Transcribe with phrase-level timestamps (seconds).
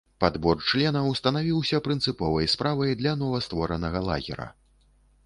[0.23, 4.47] Падбор членаў станавіўся прынцыповай справай для новастворанага лагера.